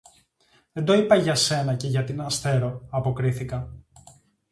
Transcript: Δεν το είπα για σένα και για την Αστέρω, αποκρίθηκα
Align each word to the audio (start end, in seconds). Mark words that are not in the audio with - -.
Δεν 0.73 0.85
το 0.85 0.93
είπα 0.93 1.15
για 1.15 1.35
σένα 1.35 1.75
και 1.75 1.87
για 1.87 2.03
την 2.03 2.21
Αστέρω, 2.21 2.87
αποκρίθηκα 2.89 3.73